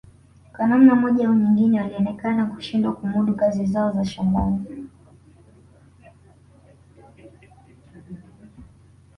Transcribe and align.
kwa 0.53 0.67
namna 0.67 0.95
moja 0.95 1.27
au 1.27 1.33
nyingine 1.33 1.81
walionekana 1.81 2.45
kushindwa 2.45 2.93
kumudu 2.95 3.35
kazi 3.35 3.65
zao 3.65 3.91
za 3.91 4.05
shambani 4.05 4.89